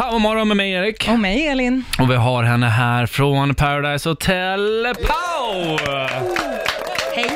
Powermorgon 0.00 0.48
med 0.48 0.56
mig 0.56 0.72
Erik. 0.72 1.08
Och 1.08 1.18
mig 1.18 1.46
Elin. 1.46 1.84
Och 1.98 2.10
vi 2.10 2.14
har 2.14 2.42
henne 2.42 2.66
här 2.66 3.06
från 3.06 3.54
Paradise 3.54 4.08
Hotel. 4.08 4.94
Pau! 4.94 5.78
Hej, 7.14 7.30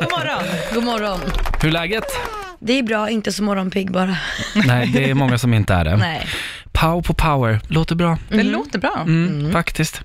God 0.00 0.10
morgon. 0.10 0.44
god 0.74 0.84
morgon. 0.84 1.20
Hur 1.62 1.68
är 1.68 1.72
läget? 1.72 2.04
Det 2.58 2.72
är 2.72 2.82
bra, 2.82 3.10
inte 3.10 3.32
så 3.32 3.42
morgonpigg 3.42 3.92
bara. 3.92 4.16
Nej, 4.66 4.90
det 4.92 5.10
är 5.10 5.14
många 5.14 5.38
som 5.38 5.54
inte 5.54 5.74
är 5.74 5.84
det. 5.84 5.96
Nej. 5.96 6.26
Pau 6.72 7.02
på 7.02 7.14
power, 7.14 7.60
låter 7.68 7.94
bra. 7.94 8.18
Det 8.28 8.42
låter 8.42 8.78
bra. 8.78 9.04
Mm, 9.06 9.52
Faktiskt. 9.52 10.02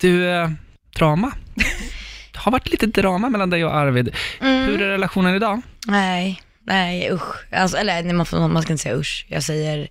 Du, 0.00 0.30
eh, 0.30 0.50
drama. 0.96 1.32
Det 2.32 2.38
har 2.38 2.52
varit 2.52 2.70
lite 2.70 2.86
drama 2.86 3.28
mellan 3.28 3.50
dig 3.50 3.64
och 3.64 3.74
Arvid. 3.76 4.14
Hur 4.40 4.82
är 4.82 4.88
relationen 4.88 5.34
idag? 5.34 5.62
Nej, 5.86 6.42
nej 6.66 7.12
usch. 7.12 7.52
Alltså, 7.52 7.76
eller 7.76 8.02
nej, 8.02 8.12
man, 8.12 8.26
får, 8.26 8.48
man 8.48 8.62
ska 8.62 8.72
inte 8.72 8.82
säga 8.82 8.96
usch. 8.96 9.26
Jag 9.28 9.42
säger 9.42 9.88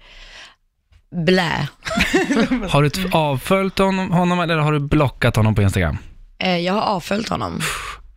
blä. 1.12 1.68
Har 2.70 2.82
du 2.84 2.92
avföljt 3.12 3.78
honom, 3.80 4.12
honom 4.12 4.40
eller 4.40 4.58
har 4.58 4.72
du 4.74 4.80
blockat 4.80 5.36
honom 5.36 5.56
på 5.56 5.62
Instagram? 5.62 5.98
Eh, 6.40 6.58
jag 6.58 6.74
har 6.74 6.82
avföljt 6.82 7.30
honom. 7.30 7.62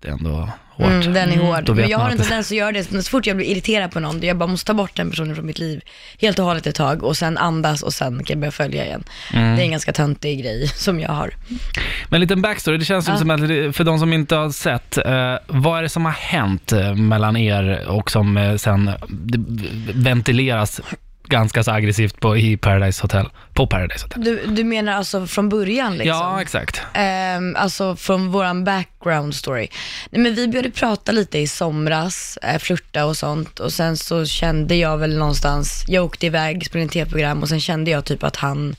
Det 0.00 0.08
är 0.08 0.12
ändå 0.12 0.48
hårt. 0.74 0.86
Mm, 0.90 1.12
den 1.12 1.30
är 1.32 1.36
hård. 1.38 1.64
då 1.64 1.72
vet 1.72 1.82
Men 1.82 1.90
jag 1.90 1.98
har 1.98 2.10
en 2.10 2.16
det- 2.16 2.22
tendens 2.22 2.46
att 2.50 2.56
göra 2.56 2.72
det. 2.72 2.84
Så 2.84 3.10
fort 3.10 3.26
jag 3.26 3.36
blir 3.36 3.46
irriterad 3.46 3.90
på 3.92 4.00
någon, 4.00 4.22
jag 4.22 4.36
bara 4.36 4.46
måste 4.46 4.66
ta 4.66 4.74
bort 4.74 4.96
den 4.96 5.10
personen 5.10 5.34
från 5.36 5.46
mitt 5.46 5.58
liv 5.58 5.80
helt 6.20 6.38
och 6.38 6.44
hållet 6.44 6.66
ett 6.66 6.74
tag 6.74 7.02
och 7.02 7.16
sen 7.16 7.38
andas 7.38 7.82
och 7.82 7.94
sen 7.94 8.18
kan 8.18 8.24
jag 8.34 8.38
börja 8.38 8.50
följa 8.52 8.84
igen. 8.84 9.04
Mm. 9.32 9.56
Det 9.56 9.62
är 9.62 9.64
en 9.64 9.70
ganska 9.70 9.92
töntig 9.92 10.40
grej 10.42 10.68
som 10.74 11.00
jag 11.00 11.10
har. 11.12 11.34
Men 12.08 12.14
en 12.16 12.20
liten 12.20 12.42
backstory, 12.42 12.78
det 12.78 12.84
känns 12.84 13.08
Ja. 13.08 13.16
som 13.16 13.30
att, 13.30 13.40
för 13.76 13.84
de 13.84 13.98
som 13.98 14.12
inte 14.12 14.36
har 14.36 14.50
sett, 14.50 14.98
eh, 14.98 15.34
vad 15.46 15.78
är 15.78 15.82
det 15.82 15.88
som 15.88 16.04
har 16.04 16.12
hänt 16.12 16.72
eh, 16.72 16.94
mellan 16.94 17.36
er 17.36 17.88
och 17.88 18.10
som 18.10 18.36
eh, 18.36 18.56
sen 18.56 18.90
ventileras 19.94 20.80
ganska 21.32 21.64
så 21.64 21.70
aggressivt 21.70 22.20
på, 22.20 22.36
i 22.36 22.56
Paradise 22.56 23.02
Hotel, 23.02 23.28
på 23.52 23.66
Paradise 23.66 24.04
Hotel? 24.04 24.24
Du, 24.24 24.46
du 24.46 24.64
menar 24.64 24.92
alltså 24.92 25.26
från 25.26 25.48
början 25.48 25.96
liksom? 25.96 26.18
Ja, 26.18 26.42
exakt. 26.42 26.82
Ehm, 26.94 27.56
alltså 27.56 27.96
från 27.96 28.32
våran 28.32 28.64
background 28.64 29.34
story. 29.34 29.68
Nej, 30.10 30.22
men 30.22 30.34
vi 30.34 30.48
började 30.48 30.70
prata 30.70 31.12
lite 31.12 31.38
i 31.38 31.46
somras, 31.46 32.38
eh, 32.42 32.58
flirta 32.58 33.04
och 33.04 33.16
sånt 33.16 33.60
och 33.60 33.72
sen 33.72 33.96
så 33.96 34.26
kände 34.26 34.74
jag 34.74 34.98
väl 34.98 35.18
någonstans, 35.18 35.84
jag 35.88 36.04
åkte 36.04 36.26
iväg, 36.26 36.66
spelade 36.66 36.82
in 36.82 36.88
tv-program 36.88 37.42
och 37.42 37.48
sen 37.48 37.60
kände 37.60 37.90
jag 37.90 38.04
typ 38.04 38.24
att 38.24 38.36
han, 38.36 38.76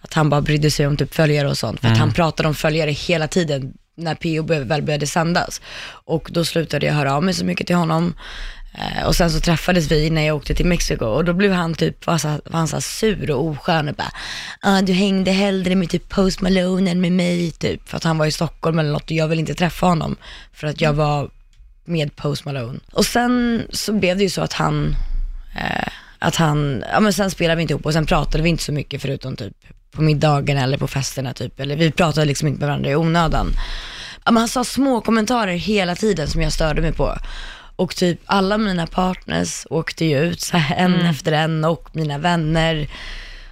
att 0.00 0.14
han 0.14 0.30
bara 0.30 0.40
brydde 0.40 0.70
sig 0.70 0.86
om 0.86 0.96
typ 0.96 1.14
följare 1.14 1.48
och 1.48 1.58
sånt. 1.58 1.80
För 1.80 1.88
att 1.88 1.98
han 1.98 2.12
pratade 2.12 2.48
om 2.48 2.54
följare 2.54 2.90
hela 2.90 3.28
tiden 3.28 3.72
när 3.96 4.14
PO 4.14 4.64
väl 4.64 4.82
började 4.82 5.06
sändas. 5.06 5.60
Och 5.88 6.28
då 6.32 6.44
slutade 6.44 6.86
jag 6.86 6.94
höra 6.94 7.14
av 7.14 7.22
mig 7.22 7.34
så 7.34 7.44
mycket 7.44 7.66
till 7.66 7.76
honom. 7.76 8.14
Eh, 8.78 9.06
och 9.06 9.16
sen 9.16 9.30
så 9.30 9.40
träffades 9.40 9.90
vi 9.90 10.10
när 10.10 10.22
jag 10.22 10.36
åkte 10.36 10.54
till 10.54 10.66
Mexiko 10.66 11.04
och 11.04 11.24
då 11.24 11.32
blev 11.32 11.52
han 11.52 11.74
typ, 11.74 12.06
var, 12.06 12.18
så, 12.18 12.28
var 12.28 12.58
han 12.58 12.68
så 12.68 12.80
sur 12.80 13.30
och 13.30 13.44
oskön 13.44 13.88
och 13.88 13.94
bara, 13.94 14.12
ah, 14.60 14.82
du 14.82 14.92
hängde 14.92 15.30
hellre 15.30 15.74
med 15.74 15.90
typ 15.90 16.08
Post 16.08 16.40
Malone 16.40 16.90
än 16.90 17.00
med 17.00 17.12
mig 17.12 17.50
typ. 17.50 17.88
För 17.88 17.96
att 17.96 18.04
han 18.04 18.18
var 18.18 18.26
i 18.26 18.32
Stockholm 18.32 18.78
eller 18.78 18.92
något 18.92 19.04
och 19.04 19.12
jag 19.12 19.28
ville 19.28 19.40
inte 19.40 19.54
träffa 19.54 19.86
honom 19.86 20.16
för 20.52 20.66
att 20.66 20.80
jag 20.80 20.92
var 20.92 21.30
med 21.84 22.16
Post 22.16 22.44
Malone. 22.44 22.78
Och 22.92 23.06
sen 23.06 23.62
så 23.70 23.92
blev 23.92 24.16
det 24.16 24.22
ju 24.22 24.30
så 24.30 24.42
att 24.42 24.52
han, 24.52 24.96
eh, 25.56 25.88
att 26.18 26.36
han, 26.36 26.84
ja 26.92 27.00
men 27.00 27.12
sen 27.12 27.30
spelade 27.30 27.56
vi 27.56 27.62
inte 27.62 27.72
ihop 27.72 27.86
och 27.86 27.92
sen 27.92 28.06
pratade 28.06 28.44
vi 28.44 28.48
inte 28.48 28.62
så 28.62 28.72
mycket 28.72 29.02
förutom 29.02 29.36
typ 29.36 29.54
på 29.90 30.02
middagen 30.02 30.58
eller 30.58 30.78
på 30.78 30.88
festerna 30.88 31.32
typ. 31.32 31.60
Eller 31.60 31.76
vi 31.76 31.90
pratade 31.90 32.26
liksom 32.26 32.48
inte 32.48 32.60
med 32.60 32.68
varandra 32.68 32.90
i 32.90 32.96
onödan. 32.96 33.52
Ja, 34.24 34.32
men 34.32 34.36
han 34.36 34.48
sa 34.48 34.64
små 34.64 35.00
kommentarer 35.00 35.52
hela 35.52 35.94
tiden 35.94 36.28
som 36.28 36.42
jag 36.42 36.52
störde 36.52 36.82
mig 36.82 36.92
på. 36.92 37.18
Och 37.76 37.96
typ 37.96 38.20
alla 38.26 38.58
mina 38.58 38.86
partners 38.86 39.66
åkte 39.70 40.04
ju 40.04 40.18
ut 40.18 40.40
så 40.40 40.56
här, 40.56 40.76
en 40.84 40.94
efter 41.00 41.32
en 41.32 41.64
och 41.64 41.88
mina 41.92 42.18
vänner. 42.18 42.88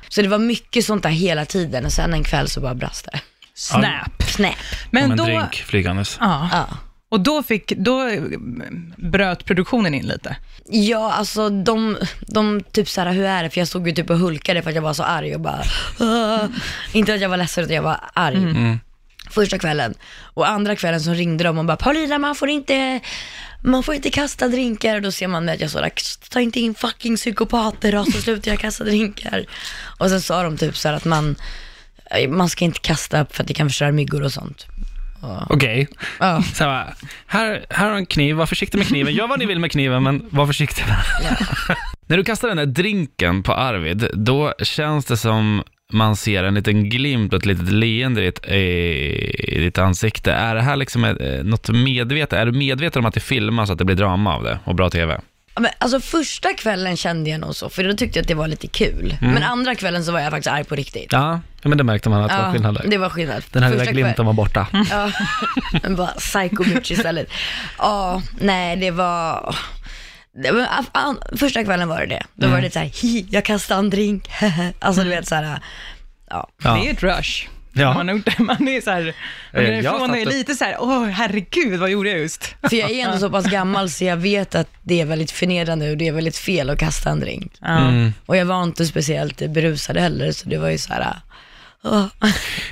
Så 0.08 0.22
det 0.22 0.28
var 0.28 0.38
mycket 0.38 0.84
sånt 0.84 1.02
där 1.02 1.10
hela 1.10 1.44
tiden 1.44 1.84
och 1.84 1.92
sen 1.92 2.14
en 2.14 2.24
kväll 2.24 2.48
så 2.48 2.60
bara 2.60 2.74
brast 2.74 3.08
det. 3.12 3.20
Snap. 3.54 4.22
Snap. 4.28 4.54
Men 4.90 5.10
en 5.10 5.16
då, 5.16 5.24
drink 5.24 5.54
flygandes. 5.54 6.16
ja. 6.20 6.48
Ja. 6.52 6.66
Och 7.08 7.20
då, 7.20 7.42
fick, 7.42 7.72
då 7.76 8.08
eh, 8.08 8.22
bröt 8.96 9.44
produktionen 9.44 9.94
in 9.94 10.06
lite. 10.06 10.36
Ja, 10.66 11.12
alltså 11.12 11.48
de, 11.50 11.96
de 12.20 12.60
typ 12.72 12.88
såhär, 12.88 13.12
hur 13.12 13.24
är 13.24 13.42
det? 13.42 13.50
För 13.50 13.58
jag 13.60 13.68
stod 13.68 13.88
ju 13.88 13.94
typ 13.94 14.10
och 14.10 14.18
hulkade 14.18 14.62
för 14.62 14.70
att 14.70 14.74
jag 14.76 14.82
var 14.82 14.92
så 14.94 15.02
arg 15.02 15.34
och 15.34 15.40
bara, 15.40 15.62
"Åh." 16.00 16.44
inte 16.92 17.14
att 17.14 17.20
jag 17.20 17.28
var 17.28 17.36
ledsen 17.36 17.64
utan 17.64 17.76
jag 17.76 17.82
var 17.82 18.00
arg. 18.14 18.36
Mm. 18.36 18.78
Första 19.30 19.58
kvällen. 19.58 19.94
Och 20.20 20.48
andra 20.48 20.76
kvällen 20.76 21.00
så 21.00 21.12
ringde 21.12 21.44
de 21.44 21.58
och 21.58 21.64
bara, 21.64 21.76
Paulina 21.76 22.18
man 22.18 22.34
får 22.34 22.48
inte, 22.48 23.00
man 23.64 23.82
får 23.82 23.94
inte 23.94 24.10
kasta 24.10 24.48
drinkar. 24.48 24.96
Och 24.96 25.02
då 25.02 25.12
ser 25.12 25.28
man 25.28 25.44
mig 25.44 25.54
att 25.54 25.60
jag 25.60 25.70
står 25.70 25.90
ta 26.30 26.40
inte 26.40 26.60
in 26.60 26.74
fucking 26.74 27.16
psykopater 27.16 27.94
och 27.94 28.06
så 28.06 28.22
slutar 28.22 28.50
jag 28.50 28.60
kasta 28.60 28.84
drinkar. 28.84 29.44
Och 29.98 30.08
sen 30.08 30.20
sa 30.20 30.42
de 30.42 30.56
typ 30.56 30.76
så 30.76 30.88
här 30.88 30.94
att 30.96 31.04
man, 31.04 31.36
man 32.28 32.48
ska 32.48 32.64
inte 32.64 32.80
kasta 32.80 33.26
för 33.30 33.42
att 33.42 33.48
det 33.48 33.54
kan 33.54 33.68
förstöra 33.68 33.92
myggor 33.92 34.22
och 34.22 34.32
sånt. 34.32 34.66
Okej, 35.48 35.88
Ja. 36.20 36.42
så 36.54 36.64
här, 36.64 36.94
här, 37.26 37.66
här 37.70 37.90
har 37.90 37.96
en 37.96 38.06
kniv, 38.06 38.36
var 38.36 38.46
försiktig 38.46 38.78
med 38.78 38.86
kniven. 38.86 39.14
Gör 39.14 39.28
vad 39.28 39.38
ni 39.38 39.46
vill 39.46 39.58
med 39.58 39.72
kniven, 39.72 40.02
men 40.02 40.26
var 40.30 40.46
försiktig 40.46 40.84
med 40.86 40.96
den. 41.22 41.76
När 42.06 42.16
du 42.16 42.24
kastar 42.24 42.48
den 42.48 42.56
där 42.56 42.66
drinken 42.66 43.42
på 43.42 43.52
Arvid, 43.52 44.10
då 44.14 44.54
känns 44.62 45.04
det 45.04 45.16
som 45.16 45.62
man 45.92 46.16
ser 46.16 46.44
en 46.44 46.54
liten 46.54 46.88
glimt 46.90 47.32
och 47.32 47.38
ett 47.38 47.46
litet 47.46 47.68
leende 47.72 48.22
i 48.22 48.24
ditt, 48.24 48.46
i 48.46 49.60
ditt 49.60 49.78
ansikte. 49.78 50.32
Är 50.32 50.54
det 50.54 50.62
här 50.62 50.76
liksom 50.76 51.04
ett, 51.04 51.20
eh, 51.20 51.44
något 51.44 51.68
medvetet? 51.68 52.38
Är 52.38 52.46
du 52.46 52.52
medveten 52.52 53.00
om 53.02 53.06
att 53.06 53.14
det 53.14 53.20
filmas 53.20 53.66
så 53.68 53.72
att 53.72 53.78
det 53.78 53.84
blir 53.84 53.96
drama 53.96 54.34
av 54.34 54.42
det 54.44 54.58
och 54.64 54.74
bra 54.74 54.90
TV? 54.90 55.20
Ja, 55.54 55.60
Men, 55.60 55.70
alltså 55.78 56.00
första 56.00 56.52
kvällen 56.52 56.96
kände 56.96 57.30
jag 57.30 57.40
nog 57.40 57.54
så, 57.54 57.68
för 57.68 57.84
då 57.84 57.92
tyckte 57.96 58.18
jag 58.18 58.22
att 58.22 58.28
det 58.28 58.34
var 58.34 58.48
lite 58.48 58.66
kul. 58.66 59.16
Men 59.20 59.42
andra 59.42 59.74
kvällen 59.74 60.04
så 60.04 60.12
var 60.12 60.20
jag 60.20 60.30
faktiskt 60.30 60.52
arg 60.52 60.64
på 60.64 60.74
riktigt. 60.74 61.12
Ja, 61.12 61.40
men 61.62 61.78
det 61.78 61.84
märkte 61.84 62.08
man 62.10 62.22
att 62.22 62.30
det 62.30 62.36
var 62.42 62.52
skillnad 62.52 62.74
där. 62.74 62.84
det 62.90 62.98
var 62.98 63.08
skillnad. 63.08 63.42
Den 63.52 63.62
här 63.62 63.70
lilla 63.70 63.84
glimten 63.84 64.14
kväll- 64.14 64.24
var 64.26 64.32
borta. 64.32 64.66
Ja, 64.90 65.10
men 65.82 65.96
bara 65.96 66.06
psycho 66.08 66.64
istället. 66.84 67.30
Ja, 67.78 68.22
nej 68.40 68.76
det 68.76 68.90
var... 68.90 69.56
Det 70.42 70.50
var 70.50 70.60
a- 70.60 70.84
a- 70.92 71.36
första 71.36 71.64
kvällen 71.64 71.88
var 71.88 72.00
det 72.00 72.06
det. 72.06 72.22
Då 72.34 72.48
var 72.48 72.56
det 72.56 72.62
lite 72.62 72.72
såhär, 72.72 73.02
hi, 73.02 73.26
jag 73.30 73.44
kastade 73.44 73.78
en 73.78 73.90
drink. 73.90 74.28
alltså 74.78 75.02
du 75.04 75.10
vet 75.10 75.28
såhär, 75.28 75.60
ja. 76.30 76.48
Ja. 76.62 76.74
Det 76.74 76.88
är 76.88 76.92
ett 76.92 77.02
rush. 77.02 77.48
Ja. 77.72 77.94
Man, 77.94 78.06
det. 78.06 78.38
man 78.38 78.68
är 78.68 78.80
så 78.80 78.90
här, 78.90 79.14
man 79.52 79.62
Eh, 79.64 79.68
är 79.68 79.82
jag 79.82 79.94
ifrån 79.94 80.14
är 80.14 80.26
lite 80.26 80.54
så 80.54 80.64
här, 80.64 80.76
åh 80.80 81.04
herregud, 81.06 81.80
vad 81.80 81.90
gjorde 81.90 82.10
jag 82.10 82.18
just? 82.18 82.44
För 82.70 82.76
jag 82.76 82.90
är 82.90 83.04
ändå 83.04 83.18
så 83.18 83.30
pass 83.30 83.46
gammal 83.46 83.90
så 83.90 84.04
jag 84.04 84.16
vet 84.16 84.54
att 84.54 84.68
det 84.82 85.00
är 85.00 85.04
väldigt 85.04 85.30
förnedrande 85.30 85.90
och 85.90 85.96
det 85.96 86.08
är 86.08 86.12
väldigt 86.12 86.36
fel 86.36 86.70
att 86.70 86.78
kasta 86.78 87.10
en 87.10 87.20
drink. 87.20 87.52
Mm. 87.66 88.12
Och 88.26 88.36
jag 88.36 88.44
var 88.46 88.62
inte 88.62 88.86
speciellt 88.86 89.50
berusad 89.50 89.96
heller, 89.96 90.32
så 90.32 90.48
det 90.48 90.58
var 90.58 90.68
ju 90.68 90.78
såhär, 90.78 91.16
åh. 91.84 92.06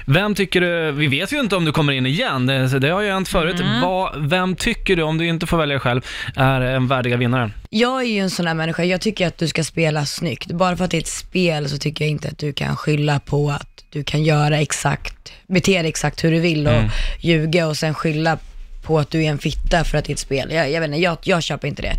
Vem 0.07 0.35
tycker 0.35 0.61
du, 0.61 0.93
vi 0.93 1.07
vet 1.07 1.33
ju 1.33 1.41
inte 1.41 1.57
om 1.57 1.65
du 1.65 1.73
kommer 1.73 1.93
in 1.93 2.07
igen, 2.07 2.47
det, 2.47 2.79
det 2.79 2.89
har 2.89 3.01
ju 3.01 3.11
hänt 3.11 3.29
förut. 3.29 3.61
Mm. 3.61 3.81
Vad, 3.81 4.29
vem 4.29 4.57
tycker 4.57 4.97
du, 4.97 5.03
om 5.03 5.19
du 5.19 5.27
inte 5.27 5.47
får 5.47 5.59
välja 5.59 5.81
själv, 5.81 6.07
är 6.37 6.61
en 6.61 6.89
värdiga 6.89 7.17
vinnaren? 7.17 7.53
Jag 7.71 8.01
är 8.01 8.07
ju 8.07 8.19
en 8.19 8.31
sån 8.31 8.47
här 8.47 8.55
människa, 8.55 8.85
jag 8.85 9.01
tycker 9.01 9.27
att 9.27 9.39
du 9.39 9.49
ska 9.49 9.65
spela 9.65 10.07
snyggt. 10.07 10.53
Bara 10.53 10.77
för 10.77 10.85
att 10.85 10.91
det 10.91 10.97
är 10.97 11.01
ett 11.01 11.07
spel 11.07 11.69
så 11.69 11.79
tycker 11.79 12.05
jag 12.05 12.11
inte 12.11 12.29
att 12.29 12.39
du 12.39 12.53
kan 12.53 12.77
skylla 12.77 13.21
på 13.21 13.51
att 13.51 13.85
du 13.91 14.05
kan 14.05 14.23
göra 14.23 14.61
exakt, 14.61 15.33
bete 15.47 15.79
dig 15.83 15.89
exakt 15.89 16.25
hur 16.25 16.31
du 16.31 16.41
vill 16.41 16.67
och 16.67 16.83
ljuga 17.21 17.67
och 17.67 17.77
sen 17.77 17.95
skylla 17.95 18.39
på 18.83 18.99
att 18.99 19.11
du 19.11 19.25
är 19.25 19.31
en 19.31 19.39
fitta 19.39 19.85
för 19.85 19.99
att 19.99 20.05
det 20.05 20.11
är 20.11 20.15
ett 20.15 20.19
spel. 20.19 20.51
Jag, 20.53 20.71
jag 20.71 20.81
vet 20.81 20.89
inte, 20.89 21.01
jag, 21.01 21.19
jag 21.23 21.43
köper 21.43 21.69
inte 21.69 21.83
det. 21.83 21.97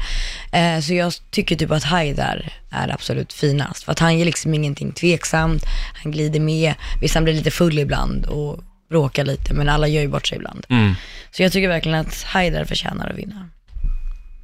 Eh, 0.57 0.79
så 0.79 0.93
jag 0.93 1.13
tycker 1.31 1.55
typ 1.55 1.71
att 1.71 1.83
Haidar 1.83 2.53
är 2.69 2.93
absolut 2.93 3.33
finast. 3.33 3.83
För 3.83 3.91
att 3.91 3.99
han 3.99 4.17
ger 4.17 4.25
liksom 4.25 4.53
ingenting 4.53 4.91
tveksamt, 4.91 5.63
han 6.03 6.11
glider 6.11 6.39
med, 6.39 6.73
visst 7.01 7.15
han 7.15 7.23
blir 7.23 7.33
lite 7.33 7.51
full 7.51 7.79
ibland 7.79 8.25
och 8.25 8.59
bråkar 8.89 9.23
lite, 9.23 9.53
men 9.53 9.69
alla 9.69 9.87
gör 9.87 10.01
ju 10.01 10.07
bort 10.07 10.27
sig 10.27 10.37
ibland. 10.37 10.65
Mm. 10.69 10.93
Så 11.31 11.43
jag 11.43 11.51
tycker 11.51 11.67
verkligen 11.67 11.99
att 11.99 12.23
Haidar 12.23 12.65
förtjänar 12.65 13.09
att 13.09 13.17
vinna. 13.17 13.49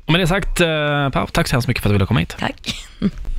Och 0.06 0.12
med 0.12 0.22
det 0.22 0.28
sagt, 0.28 0.62
eh, 0.62 1.10
Pau, 1.10 1.28
tack 1.28 1.48
så 1.48 1.56
hemskt 1.56 1.68
mycket 1.68 1.84
för 1.84 1.90
att 1.90 1.92
du 1.92 1.96
ville 1.96 2.06
komma 2.06 2.20
hit. 2.20 2.36
Tack. 2.40 2.76